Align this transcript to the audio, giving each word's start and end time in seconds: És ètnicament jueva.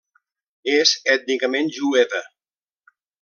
És 0.77 0.93
ètnicament 1.17 1.69
jueva. 1.75 2.23